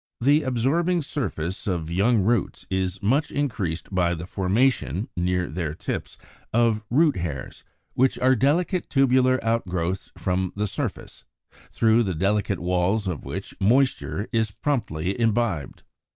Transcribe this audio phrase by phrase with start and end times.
[0.23, 0.39] 73.
[0.39, 6.17] The absorbing surface of young roots is much increased by the formation, near their tips,
[6.51, 7.57] of ROOT HAIRS (Fig.
[7.57, 11.23] 81, 82), which are delicate tubular outgrowths from the surface,
[11.69, 15.83] through the delicate walls of which moisture is promptly imbibed.